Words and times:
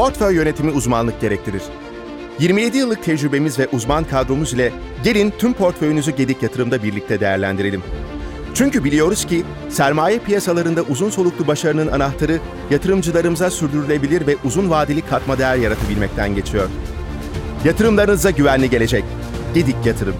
Portföy 0.00 0.34
yönetimi 0.34 0.70
uzmanlık 0.70 1.20
gerektirir. 1.20 1.62
27 2.38 2.78
yıllık 2.78 3.04
tecrübemiz 3.04 3.58
ve 3.58 3.68
uzman 3.72 4.04
kadromuz 4.04 4.52
ile 4.52 4.72
gelin 5.04 5.32
tüm 5.38 5.52
portföyünüzü 5.52 6.10
Gedik 6.10 6.42
Yatırım'da 6.42 6.82
birlikte 6.82 7.20
değerlendirelim. 7.20 7.82
Çünkü 8.54 8.84
biliyoruz 8.84 9.24
ki 9.24 9.44
sermaye 9.68 10.18
piyasalarında 10.18 10.82
uzun 10.82 11.10
soluklu 11.10 11.46
başarının 11.46 11.86
anahtarı 11.88 12.38
yatırımcılarımıza 12.70 13.50
sürdürülebilir 13.50 14.26
ve 14.26 14.36
uzun 14.44 14.70
vadeli 14.70 15.00
katma 15.00 15.38
değer 15.38 15.56
yaratabilmekten 15.56 16.34
geçiyor. 16.34 16.68
Yatırımlarınıza 17.64 18.30
güvenli 18.30 18.70
gelecek. 18.70 19.04
Gedik 19.54 19.86
Yatırım. 19.86 20.14